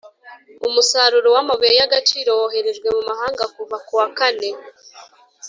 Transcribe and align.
Umusaruro 0.67 1.27
w 1.35 1.37
amabuye 1.43 1.73
y 1.79 1.83
agaciro 1.87 2.29
woherejwe 2.39 2.87
mu 2.95 3.01
mahanga 3.09 3.43
kuva 3.55 3.77
ku 3.85 3.91
wakane 3.99 4.49